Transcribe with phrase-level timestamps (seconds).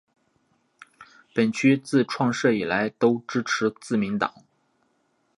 [1.31, 4.33] 本区自创设以来都支持自民党。